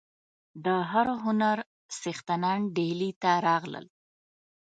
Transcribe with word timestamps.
د 0.65 0.65
هر 0.91 1.07
هنر 1.23 1.57
څښتنان 1.99 2.59
ډهلي 2.75 3.11
ته 3.21 3.31
راغلل. 3.47 3.85